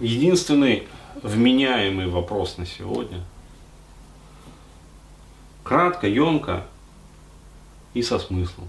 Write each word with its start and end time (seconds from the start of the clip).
единственный 0.00 0.88
вменяемый 1.22 2.08
вопрос 2.08 2.58
на 2.58 2.66
сегодня. 2.66 3.20
Кратко, 5.62 6.08
емко 6.08 6.66
и 7.94 8.02
со 8.02 8.18
смыслом. 8.18 8.68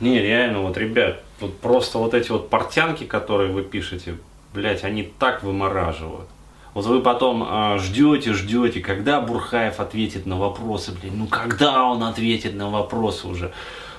Не, 0.00 0.20
реально, 0.20 0.62
вот, 0.62 0.76
ребят, 0.76 1.22
вот 1.38 1.56
просто 1.60 1.98
вот 1.98 2.12
эти 2.14 2.32
вот 2.32 2.50
портянки, 2.50 3.04
которые 3.04 3.52
вы 3.52 3.62
пишете, 3.62 4.16
блядь, 4.52 4.82
они 4.82 5.04
так 5.04 5.44
вымораживают. 5.44 6.28
Вот 6.74 6.86
вы 6.86 7.00
потом 7.00 7.44
э, 7.44 7.78
ждете, 7.78 8.32
ждете, 8.32 8.80
когда 8.80 9.20
Бурхаев 9.20 9.78
ответит 9.78 10.26
на 10.26 10.36
вопросы, 10.36 10.90
блин, 10.92 11.18
ну 11.18 11.26
когда 11.26 11.84
он 11.84 12.02
ответит 12.02 12.54
на 12.54 12.70
вопросы 12.70 13.28
уже. 13.28 13.52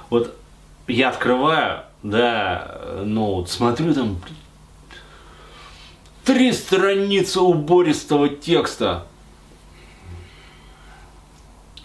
Вот 0.09 0.35
я 0.88 1.10
открываю, 1.10 1.84
да, 2.02 2.82
ну 3.04 3.36
вот 3.36 3.50
смотрю 3.50 3.94
там 3.94 4.18
три 6.23 6.52
страницы 6.52 7.42
убористого 7.42 8.30
текста. 8.30 9.06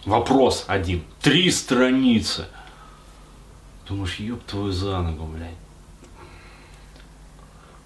Вопрос 0.05 0.65
один. 0.67 1.03
Три 1.21 1.51
страницы. 1.51 2.47
Думаешь, 3.87 4.15
ёб 4.15 4.43
твою 4.43 4.71
за 4.71 4.99
ногу, 4.99 5.25
блядь. 5.25 5.55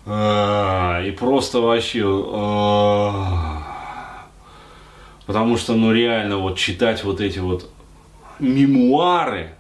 А, 0.06 1.02
и 1.02 1.12
просто 1.12 1.60
вообще... 1.60 2.04
А, 2.34 3.64
потому 5.26 5.58
что, 5.58 5.74
ну 5.74 5.92
реально, 5.92 6.38
вот 6.38 6.58
читать 6.58 7.04
вот 7.04 7.22
эти 7.22 7.40
вот 7.40 7.70
мемуары, 8.40 9.56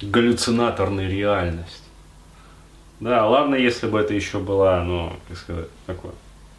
галлюцинаторная 0.00 1.08
реальность. 1.08 1.82
Да, 3.00 3.26
ладно, 3.26 3.54
если 3.54 3.86
бы 3.86 4.00
это 4.00 4.14
еще 4.14 4.38
была, 4.38 4.82
ну, 4.82 5.12
как 5.28 5.38
сказать, 5.38 5.68
такой 5.86 6.12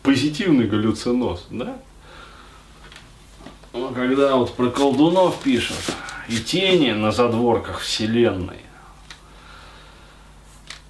позитивный 0.06 0.68
галлюциноз, 0.68 1.48
да? 1.50 1.78
Но 3.74 3.90
когда 3.90 4.36
вот 4.36 4.54
про 4.56 4.70
колдунов 4.70 5.42
пишут, 5.42 5.78
и 6.30 6.38
тени 6.38 6.92
на 6.92 7.12
задворках 7.12 7.80
Вселенной, 7.80 8.62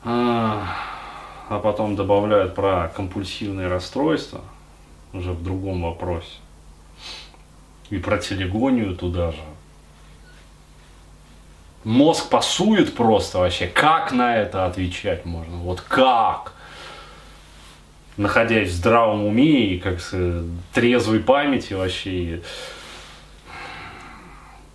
а, 0.03 0.67
а 1.49 1.59
потом 1.59 1.95
добавляют 1.95 2.53
про 2.53 2.89
компульсивные 2.89 3.67
расстройства, 3.67 4.41
уже 5.13 5.31
в 5.31 5.43
другом 5.43 5.83
вопросе, 5.83 6.37
и 7.89 7.97
про 7.97 8.17
телегонию 8.17 8.95
туда 8.95 9.31
же, 9.31 9.41
мозг 11.85 12.29
пасует 12.29 12.93
просто 12.95 13.39
вообще. 13.39 13.67
Как 13.67 14.11
на 14.11 14.35
это 14.35 14.65
отвечать 14.65 15.23
можно? 15.23 15.55
Вот 15.57 15.79
как? 15.79 16.53
Находясь 18.17 18.69
в 18.69 18.73
здравом 18.73 19.25
уме 19.25 19.67
и 19.67 19.79
как 19.79 20.01
с 20.01 20.43
трезвой 20.73 21.19
памяти 21.19 21.73
вообще. 21.73 22.41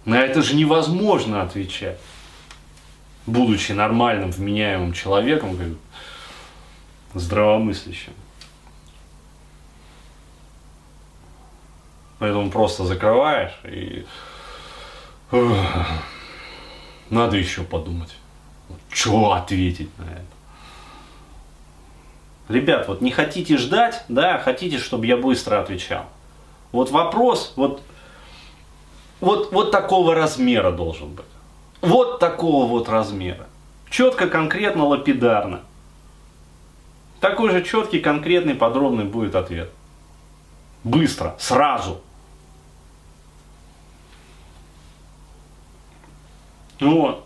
На 0.06 0.20
это 0.22 0.40
же 0.40 0.54
невозможно 0.54 1.42
отвечать. 1.42 1.98
Будучи 3.26 3.72
нормальным, 3.72 4.30
вменяемым 4.30 4.92
человеком, 4.92 5.56
как 5.56 7.20
здравомыслящим. 7.20 8.12
Поэтому 12.18 12.50
просто 12.50 12.84
закрываешь 12.84 13.58
и 13.64 14.04
надо 17.10 17.36
еще 17.36 17.62
подумать. 17.62 18.14
Что 18.90 19.32
ответить 19.32 19.90
на 19.98 20.04
это? 20.04 20.24
Ребят, 22.48 22.88
вот 22.88 23.00
не 23.00 23.10
хотите 23.10 23.56
ждать, 23.56 24.04
да, 24.08 24.38
хотите, 24.38 24.78
чтобы 24.78 25.06
я 25.06 25.16
быстро 25.16 25.60
отвечал. 25.60 26.06
Вот 26.72 26.90
вопрос, 26.90 27.52
вот, 27.56 27.82
вот, 29.20 29.52
вот 29.52 29.70
такого 29.70 30.14
размера 30.14 30.72
должен 30.72 31.14
быть. 31.14 31.26
Вот 31.80 32.18
такого 32.18 32.66
вот 32.66 32.88
размера. 32.88 33.46
Четко, 33.88 34.28
конкретно, 34.28 34.84
лапидарно. 34.84 35.60
Такой 37.20 37.50
же 37.50 37.62
четкий, 37.62 38.00
конкретный, 38.00 38.54
подробный 38.54 39.04
будет 39.04 39.34
ответ. 39.34 39.70
Быстро, 40.84 41.36
сразу. 41.38 42.00
Вот. 46.80 47.24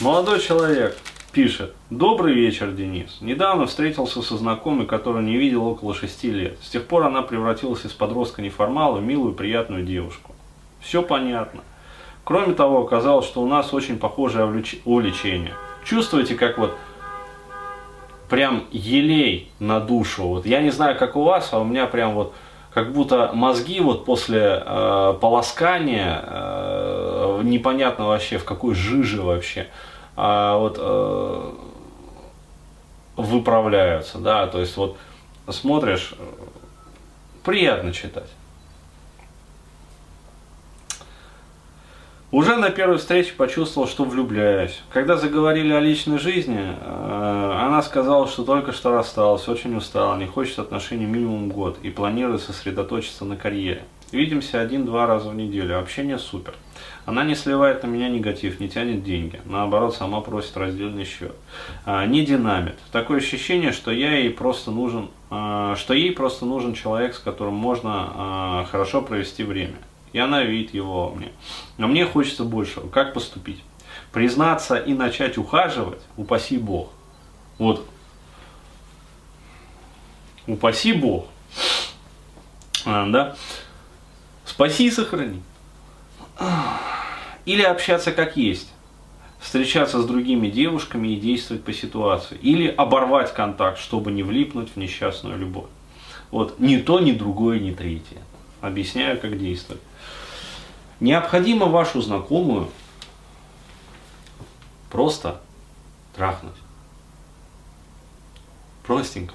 Молодой 0.00 0.40
человек 0.40 0.98
пишет. 1.32 1.74
Добрый 1.90 2.34
вечер, 2.34 2.70
Денис. 2.72 3.18
Недавно 3.20 3.66
встретился 3.66 4.22
со 4.22 4.36
знакомой, 4.36 4.86
которую 4.86 5.24
не 5.24 5.36
видел 5.36 5.66
около 5.66 5.94
шести 5.94 6.30
лет. 6.30 6.58
С 6.62 6.68
тех 6.68 6.86
пор 6.86 7.04
она 7.06 7.22
превратилась 7.22 7.84
из 7.84 7.92
подростка 7.92 8.42
неформала 8.42 8.98
в 8.98 9.02
милую, 9.02 9.34
приятную 9.34 9.84
девушку. 9.84 10.34
Все 10.80 11.02
понятно. 11.02 11.62
Кроме 12.24 12.54
того, 12.54 12.82
оказалось, 12.82 13.26
что 13.26 13.42
у 13.42 13.46
нас 13.46 13.72
очень 13.74 13.98
похожее 13.98 14.46
увлечение. 14.84 15.54
Чувствуете, 15.84 16.34
как 16.34 16.58
вот 16.58 16.76
прям 18.28 18.64
елей 18.70 19.50
на 19.58 19.80
душу. 19.80 20.24
Вот 20.24 20.46
я 20.46 20.60
не 20.60 20.70
знаю, 20.70 20.98
как 20.98 21.16
у 21.16 21.22
вас, 21.22 21.50
а 21.52 21.60
у 21.60 21.64
меня 21.64 21.86
прям 21.86 22.14
вот 22.14 22.34
как 22.72 22.92
будто 22.92 23.30
мозги 23.32 23.80
вот 23.80 24.04
после 24.04 24.62
э, 24.64 25.14
полоскания 25.20 26.24
э, 26.26 26.63
непонятно 27.50 28.06
вообще 28.06 28.38
в 28.38 28.44
какой 28.44 28.74
жиже 28.74 29.22
вообще 29.22 29.68
а 30.16 30.58
вот 30.58 30.76
э, 30.78 31.52
выправляются, 33.16 34.18
да, 34.18 34.46
то 34.46 34.60
есть 34.60 34.76
вот 34.76 34.96
смотришь, 35.48 36.14
приятно 37.42 37.92
читать. 37.92 38.30
Уже 42.30 42.56
на 42.56 42.70
первой 42.70 42.98
встрече 42.98 43.32
почувствовал, 43.34 43.86
что 43.86 44.04
влюбляюсь. 44.04 44.82
Когда 44.92 45.16
заговорили 45.16 45.72
о 45.72 45.78
личной 45.78 46.18
жизни, 46.18 46.58
э, 46.58 47.58
она 47.60 47.80
сказала, 47.82 48.26
что 48.26 48.44
только 48.44 48.72
что 48.72 48.90
рассталась, 48.90 49.46
очень 49.48 49.76
устала, 49.76 50.16
не 50.16 50.26
хочет 50.26 50.58
отношений 50.58 51.06
минимум 51.06 51.48
год 51.48 51.78
и 51.82 51.90
планирует 51.90 52.42
сосредоточиться 52.42 53.24
на 53.24 53.36
карьере. 53.36 53.84
Видимся 54.10 54.60
один-два 54.60 55.06
раза 55.06 55.30
в 55.30 55.34
неделю, 55.36 55.78
общение 55.78 56.18
супер. 56.18 56.54
Она 57.06 57.24
не 57.24 57.34
сливает 57.34 57.82
на 57.82 57.86
меня 57.86 58.08
негатив, 58.08 58.60
не 58.60 58.68
тянет 58.68 59.04
деньги, 59.04 59.40
наоборот, 59.44 59.94
сама 59.94 60.20
просит 60.20 60.56
раздельный 60.56 61.04
счет. 61.04 61.34
А, 61.84 62.06
не 62.06 62.24
динамит. 62.24 62.78
Такое 62.92 63.18
ощущение, 63.18 63.72
что 63.72 63.90
я 63.90 64.16
ей 64.16 64.30
просто 64.30 64.70
нужен, 64.70 65.10
а, 65.30 65.76
что 65.76 65.92
ей 65.94 66.12
просто 66.12 66.46
нужен 66.46 66.74
человек, 66.74 67.14
с 67.14 67.18
которым 67.18 67.54
можно 67.54 67.90
а, 67.92 68.66
хорошо 68.70 69.02
провести 69.02 69.42
время 69.42 69.76
и 70.14 70.18
она 70.18 70.44
видит 70.44 70.72
его 70.72 71.10
мне. 71.10 71.32
Но 71.76 71.88
мне 71.88 72.06
хочется 72.06 72.44
большего. 72.44 72.88
Как 72.88 73.12
поступить? 73.12 73.62
Признаться 74.12 74.76
и 74.76 74.94
начать 74.94 75.36
ухаживать, 75.36 76.00
упаси 76.16 76.56
Бог. 76.56 76.90
Вот, 77.58 77.86
упаси 80.46 80.92
Бог. 80.92 81.26
А, 82.86 83.06
да? 83.08 83.36
Спаси 84.44 84.86
и 84.86 84.90
сохрани. 84.90 85.42
Или 87.44 87.62
общаться 87.62 88.12
как 88.12 88.36
есть. 88.36 88.72
Встречаться 89.38 90.00
с 90.00 90.06
другими 90.06 90.48
девушками 90.48 91.08
и 91.08 91.20
действовать 91.20 91.64
по 91.64 91.72
ситуации. 91.72 92.38
Или 92.40 92.68
оборвать 92.68 93.34
контакт, 93.34 93.78
чтобы 93.78 94.10
не 94.12 94.22
влипнуть 94.22 94.70
в 94.70 94.76
несчастную 94.76 95.38
любовь. 95.38 95.68
Вот 96.30 96.58
ни 96.58 96.78
то, 96.78 97.00
ни 97.00 97.12
другое, 97.12 97.60
ни 97.60 97.72
третье. 97.72 98.22
Объясняю, 98.60 99.20
как 99.20 99.38
действовать. 99.38 99.82
Необходимо 101.00 101.66
вашу 101.66 102.00
знакомую 102.00 102.70
просто 104.90 105.40
трахнуть. 106.16 106.54
Простенько 108.86 109.34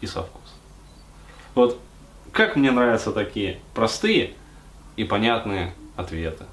и 0.00 0.06
со 0.06 0.22
вкусом. 0.22 0.56
Вот 1.54 1.80
как 2.32 2.56
мне 2.56 2.70
нравятся 2.70 3.12
такие 3.12 3.60
простые 3.74 4.34
и 4.96 5.04
понятные 5.04 5.72
ответы. 5.96 6.44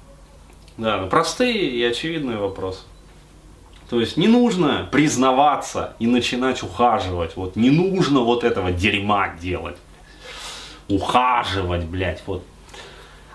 Да, 0.76 0.98
ну, 0.98 1.08
простые 1.08 1.68
и 1.70 1.82
очевидные 1.82 2.38
вопросы. 2.38 2.80
То 3.90 4.00
есть 4.00 4.16
не 4.16 4.26
нужно 4.26 4.88
признаваться 4.90 5.94
и 5.98 6.06
начинать 6.06 6.62
ухаживать. 6.62 7.36
Вот 7.36 7.56
не 7.56 7.70
нужно 7.70 8.20
вот 8.20 8.42
этого 8.42 8.72
дерьма 8.72 9.34
делать. 9.40 9.76
Ухаживать, 10.88 11.84
блядь, 11.84 12.22
вот 12.26 12.42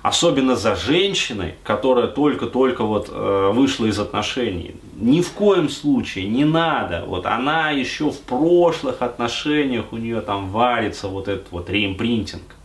особенно 0.02 0.56
за 0.56 0.76
женщиной, 0.76 1.56
которая 1.64 2.08
только-только 2.08 2.84
вот 2.84 3.10
э, 3.12 3.52
вышла 3.54 3.86
из 3.86 4.00
отношений. 4.00 4.76
Ни 4.96 5.22
в 5.22 5.32
коем 5.34 5.70
случае 5.70 6.28
не 6.28 6.46
надо. 6.46 7.04
Вот 7.06 7.26
она 7.26 7.72
еще 7.72 8.10
в 8.10 8.20
прошлых 8.22 9.02
отношениях 9.02 9.92
у 9.92 9.98
нее 9.98 10.22
там 10.22 10.50
варится 10.50 11.08
вот 11.08 11.28
этот 11.28 11.52
вот 11.52 11.70
реимпринтинг. 11.70 12.56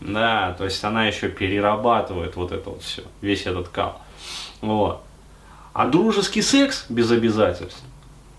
Да, 0.00 0.54
то 0.58 0.64
есть 0.64 0.82
она 0.84 1.06
еще 1.06 1.28
перерабатывает 1.28 2.36
вот 2.36 2.52
это 2.52 2.70
вот 2.70 2.82
все, 2.82 3.02
весь 3.20 3.46
этот 3.46 3.68
кал. 3.68 4.00
Вот. 4.62 5.02
А 5.74 5.86
дружеский 5.86 6.40
секс 6.40 6.86
без 6.88 7.10
обязательств, 7.10 7.82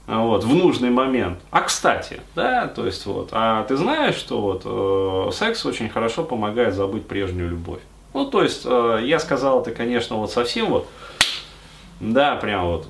вот, 0.07 0.43
в 0.43 0.55
нужный 0.55 0.89
момент. 0.89 1.39
А 1.51 1.61
кстати, 1.61 2.21
да, 2.35 2.67
то 2.67 2.85
есть 2.85 3.05
вот, 3.05 3.29
а 3.31 3.63
ты 3.63 3.77
знаешь, 3.77 4.15
что 4.15 4.41
вот 4.41 4.61
э, 4.65 5.31
секс 5.31 5.65
очень 5.65 5.89
хорошо 5.89 6.23
помогает 6.23 6.73
забыть 6.73 7.07
прежнюю 7.07 7.49
любовь. 7.49 7.81
Ну, 8.13 8.25
то 8.25 8.43
есть, 8.43 8.63
э, 8.65 8.99
я 9.03 9.19
сказал 9.19 9.61
это, 9.61 9.71
конечно, 9.71 10.17
вот 10.17 10.31
совсем 10.31 10.67
вот, 10.67 10.87
да, 11.99 12.35
прям 12.35 12.65
вот, 12.65 12.87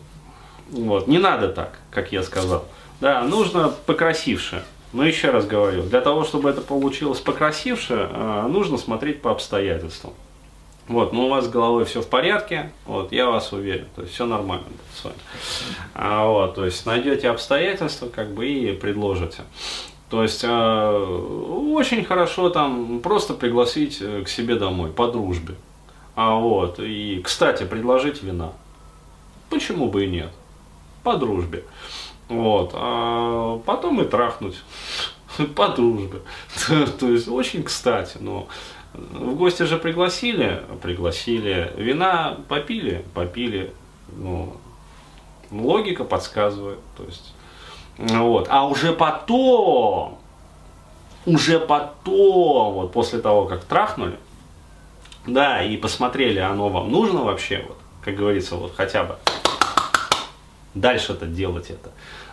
вот, 0.69 1.07
не 1.07 1.19
надо 1.19 1.49
так, 1.49 1.79
как 1.91 2.11
я 2.11 2.23
сказал. 2.23 2.65
Да, 2.99 3.21
нужно 3.23 3.73
покрасивше. 3.85 4.63
Но 4.91 5.03
еще 5.03 5.31
раз 5.31 5.45
говорю, 5.45 5.83
для 5.83 6.01
того, 6.01 6.23
чтобы 6.23 6.49
это 6.49 6.61
получилось 6.61 7.19
покрасивше, 7.19 8.09
э, 8.11 8.47
нужно 8.49 8.77
смотреть 8.77 9.21
по 9.21 9.31
обстоятельствам. 9.31 10.13
Вот, 10.87 11.13
но 11.13 11.27
у 11.27 11.29
вас 11.29 11.45
с 11.45 11.49
головой 11.49 11.85
все 11.85 12.01
в 12.01 12.07
порядке, 12.07 12.71
вот, 12.85 13.13
я 13.13 13.29
вас 13.29 13.53
уверен, 13.53 13.87
то 13.95 14.01
есть 14.01 14.13
все 14.13 14.25
нормально 14.25 14.65
будет 14.65 14.81
с 14.93 15.03
вами. 15.05 15.17
А, 15.93 16.27
вот, 16.27 16.55
то 16.55 16.65
есть 16.65 16.85
найдете 16.85 17.29
обстоятельства, 17.29 18.09
как 18.09 18.33
бы, 18.33 18.45
и 18.45 18.73
предложите. 18.73 19.43
То 20.09 20.21
есть 20.21 20.43
э, 20.43 20.47
очень 20.47 22.03
хорошо 22.03 22.49
там 22.49 22.99
просто 22.99 23.33
пригласить 23.33 23.97
э, 24.01 24.23
к 24.23 24.29
себе 24.29 24.55
домой 24.55 24.91
по 24.91 25.07
дружбе. 25.07 25.55
А 26.15 26.35
вот, 26.35 26.79
и, 26.79 27.19
кстати, 27.23 27.63
предложить 27.63 28.21
вина. 28.21 28.51
Почему 29.49 29.89
бы 29.89 30.03
и 30.03 30.07
нет? 30.07 30.31
По 31.01 31.15
дружбе. 31.15 31.63
Вот, 32.27 32.71
а 32.73 33.57
потом 33.65 34.01
и 34.01 34.05
трахнуть 34.05 34.61
по 35.55 35.69
дружбе. 35.69 36.19
То 36.99 37.09
есть 37.09 37.27
очень 37.27 37.63
кстати, 37.63 38.17
но 38.19 38.47
в 38.93 39.35
гости 39.35 39.63
же 39.63 39.77
пригласили, 39.77 40.63
пригласили, 40.81 41.73
вина 41.77 42.37
попили, 42.47 43.03
попили, 43.13 43.73
ну, 44.15 44.55
логика 45.51 46.03
подсказывает, 46.03 46.79
то 46.95 47.03
есть, 47.03 47.33
вот, 47.97 48.47
а 48.49 48.65
уже 48.67 48.93
потом, 48.93 50.19
уже 51.25 51.59
потом, 51.59 52.73
вот 52.73 52.91
после 52.91 53.19
того, 53.19 53.45
как 53.45 53.63
трахнули, 53.63 54.17
да, 55.25 55.63
и 55.63 55.75
посмотрели, 55.77 56.39
оно 56.39 56.69
вам 56.69 56.91
нужно 56.91 57.23
вообще, 57.23 57.65
вот, 57.67 57.77
как 58.03 58.15
говорится, 58.15 58.55
вот 58.55 58.75
хотя 58.75 59.03
бы 59.03 59.17
дальше-то 60.75 61.25
делать 61.25 61.71
это, 61.71 61.91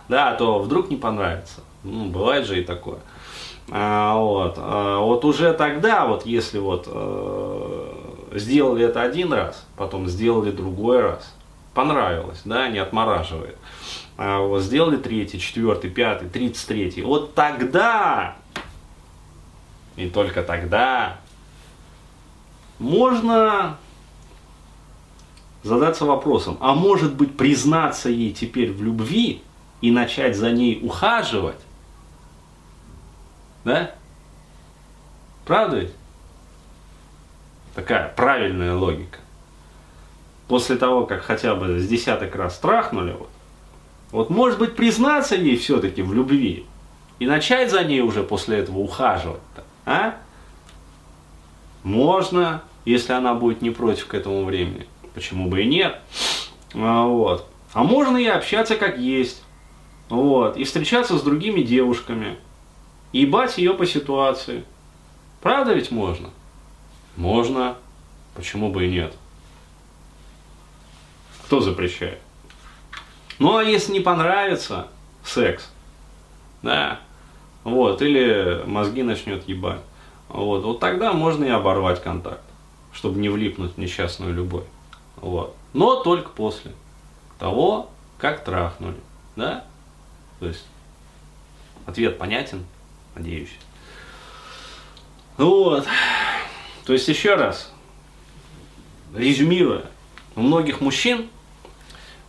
да, 0.09 0.29
а 0.29 0.35
то 0.35 0.59
вдруг 0.59 0.91
не 0.91 0.97
понравится, 0.97 1.61
ну, 1.83 2.05
бывает 2.05 2.45
же 2.45 2.59
и 2.59 2.63
такое. 2.63 2.99
А, 3.73 4.17
вот, 4.17 4.55
а, 4.57 4.99
вот 4.99 5.23
уже 5.23 5.53
тогда, 5.53 6.05
вот 6.05 6.25
если 6.25 6.59
вот 6.59 6.89
э, 6.91 7.93
сделали 8.33 8.85
это 8.85 9.01
один 9.01 9.31
раз, 9.31 9.65
потом 9.77 10.07
сделали 10.07 10.51
другой 10.51 10.99
раз, 10.99 11.33
понравилось, 11.73 12.41
да, 12.43 12.67
не 12.67 12.79
отмораживает. 12.79 13.55
А 14.17 14.41
вот 14.41 14.61
сделали 14.61 14.97
третий, 14.97 15.39
четвертый, 15.39 15.89
пятый, 15.89 16.27
тридцать 16.27 16.67
третий. 16.67 17.01
Вот 17.01 17.33
тогда, 17.33 18.35
и 19.95 20.09
только 20.09 20.43
тогда, 20.43 21.17
можно 22.77 23.77
задаться 25.63 26.03
вопросом, 26.03 26.57
а 26.59 26.73
может 26.73 27.13
быть 27.13 27.37
признаться 27.37 28.09
ей 28.09 28.33
теперь 28.33 28.73
в 28.73 28.83
любви 28.83 29.41
и 29.79 29.91
начать 29.91 30.35
за 30.35 30.51
ней 30.51 30.81
ухаживать, 30.83 31.59
да? 33.63 33.91
Правда 35.45 35.79
ведь? 35.79 35.93
Такая 37.75 38.09
правильная 38.15 38.75
логика. 38.75 39.19
После 40.47 40.75
того, 40.75 41.05
как 41.05 41.21
хотя 41.21 41.55
бы 41.55 41.79
с 41.79 41.87
десяток 41.87 42.35
раз 42.35 42.57
трахнули, 42.59 43.13
вот, 43.13 43.29
вот 44.11 44.29
может 44.29 44.59
быть 44.59 44.75
признаться 44.75 45.35
ей 45.35 45.57
все-таки 45.57 46.01
в 46.01 46.13
любви 46.13 46.65
и 47.19 47.25
начать 47.25 47.71
за 47.71 47.83
ней 47.83 48.01
уже 48.01 48.23
после 48.23 48.57
этого 48.57 48.79
ухаживать-то, 48.79 49.63
а? 49.85 50.15
Можно, 51.83 52.63
если 52.85 53.13
она 53.13 53.33
будет 53.33 53.61
не 53.61 53.69
против 53.69 54.07
к 54.07 54.13
этому 54.13 54.43
времени. 54.43 54.87
Почему 55.13 55.49
бы 55.49 55.61
и 55.61 55.65
нет? 55.65 55.99
А, 56.73 57.05
вот. 57.05 57.47
А 57.73 57.83
можно 57.83 58.17
и 58.17 58.25
общаться 58.25 58.75
как 58.75 58.97
есть. 58.97 59.41
Вот. 60.09 60.57
И 60.57 60.63
встречаться 60.63 61.17
с 61.17 61.23
другими 61.23 61.61
девушками 61.61 62.37
ебать 63.11 63.57
ее 63.57 63.73
по 63.73 63.85
ситуации. 63.85 64.63
Правда 65.41 65.73
ведь 65.73 65.91
можно? 65.91 66.29
Можно. 67.15 67.77
Почему 68.35 68.71
бы 68.71 68.85
и 68.85 68.91
нет? 68.91 69.15
Кто 71.45 71.59
запрещает? 71.59 72.19
Ну, 73.39 73.57
а 73.57 73.63
если 73.63 73.91
не 73.91 73.99
понравится 73.99 74.87
секс, 75.25 75.69
да, 76.61 76.99
вот, 77.63 78.01
или 78.01 78.63
мозги 78.65 79.03
начнет 79.03 79.47
ебать, 79.49 79.81
вот, 80.29 80.63
вот 80.63 80.79
тогда 80.79 81.11
можно 81.11 81.43
и 81.43 81.49
оборвать 81.49 82.01
контакт, 82.01 82.43
чтобы 82.93 83.19
не 83.19 83.29
влипнуть 83.29 83.73
в 83.73 83.77
несчастную 83.77 84.33
любовь, 84.33 84.65
вот. 85.17 85.55
Но 85.73 86.03
только 86.03 86.29
после 86.29 86.71
того, 87.39 87.89
как 88.17 88.43
трахнули, 88.43 88.97
да, 89.35 89.65
то 90.39 90.47
есть 90.47 90.65
ответ 91.85 92.17
понятен? 92.17 92.63
Надеюсь. 93.15 93.51
Вот. 95.37 95.87
То 96.85 96.93
есть 96.93 97.07
еще 97.07 97.35
раз, 97.35 97.71
резюмируя, 99.15 99.85
у 100.35 100.41
многих 100.41 100.81
мужчин 100.81 101.29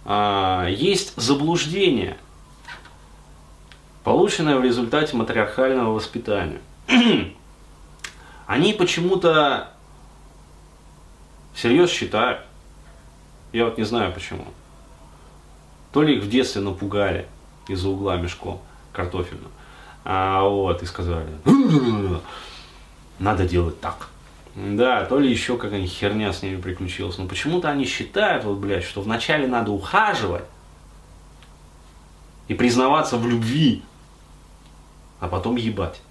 а, 0.05 0.67
есть 0.69 1.15
заблуждение, 1.17 2.17
полученное 4.05 4.57
в 4.57 4.65
результате 4.65 5.17
матриархального 5.17 5.93
воспитания. 5.93 6.61
Они 8.47 8.73
почему-то 8.73 9.73
всерьез 11.55 11.91
считают, 11.91 12.41
я 13.53 13.67
вот 13.67 13.79
не 13.79 13.85
знаю 13.85 14.13
почему, 14.13 14.47
то 15.93 16.03
ли 16.03 16.17
их 16.17 16.25
в 16.25 16.29
детстве 16.29 16.63
напугали 16.63 17.27
из-за 17.69 17.89
угла 17.89 18.17
мешком 18.17 18.61
картофельным, 18.93 19.53
а, 20.05 20.43
вот, 20.43 20.83
и 20.83 20.87
сказали, 20.87 21.29
надо 23.19 23.47
делать 23.47 23.81
так. 23.81 24.09
Да, 24.55 25.07
то 25.07 25.19
ли 25.19 25.31
еще 25.31 25.57
какая-нибудь 25.57 25.93
херня 25.93 26.33
с 26.33 26.43
ними 26.43 26.61
приключилась. 26.61 27.17
Но 27.17 27.27
почему-то 27.27 27.71
они 27.71 27.85
считают, 27.85 28.45
вот, 28.45 28.59
блядь, 28.59 28.85
что 28.85 29.01
вначале 29.01 29.47
надо 29.47 29.71
ухаживать 29.71 30.45
и 32.49 32.55
признаваться 32.55 33.17
в 33.17 33.27
любви, 33.27 33.83
а 35.21 35.29
потом 35.29 35.57
ебать. 35.57 36.03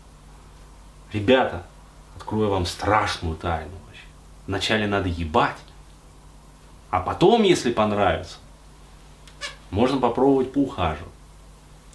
Ребята, 1.13 1.68
открою 2.16 2.50
вам 2.50 2.66
страшную 2.66 3.36
тайну. 3.36 3.72
Вообще. 3.86 4.06
Вначале 4.48 4.88
надо 4.88 5.10
ебать, 5.10 5.58
а 6.89 7.00
потом, 7.00 7.44
если 7.44 7.72
понравится, 7.72 8.38
можно 9.70 10.00
попробовать 10.00 10.51
поухаживать. 10.51 11.12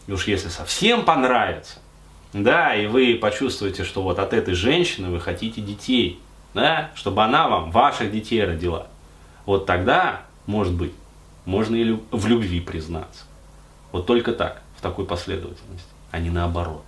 И 0.07 0.13
уж 0.13 0.29
если 0.29 0.49
совсем 0.49 1.05
понравится, 1.05 1.81
да, 2.33 2.75
и 2.75 2.87
вы 2.87 3.17
почувствуете, 3.21 3.85
что 3.85 4.03
вот 4.03 4.19
от 4.19 4.33
этой 4.33 4.55
женщины 4.55 5.09
вы 5.11 5.21
хотите 5.21 5.61
детей, 5.61 6.21
да, 6.55 6.91
чтобы 6.95 7.23
она 7.23 7.49
вам 7.49 7.71
ваших 7.71 8.11
детей 8.13 8.45
родила. 8.45 8.89
Вот 9.45 9.67
тогда, 9.67 10.23
может 10.47 10.75
быть, 10.75 10.93
можно 11.45 11.77
и 11.77 11.97
в 12.11 12.27
любви 12.27 12.61
признаться. 12.61 13.25
Вот 13.93 14.07
только 14.07 14.33
так, 14.33 14.63
в 14.77 14.83
такой 14.83 15.07
последовательности, 15.07 15.89
а 16.11 16.19
не 16.19 16.31
наоборот. 16.31 16.85